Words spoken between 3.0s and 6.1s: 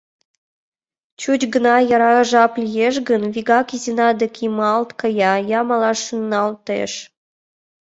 гын, вигак Изина дек йымалт кая, я малаш